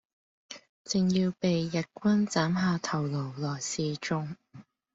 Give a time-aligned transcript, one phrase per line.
[0.83, 4.35] 正要被日軍砍下頭顱來示衆，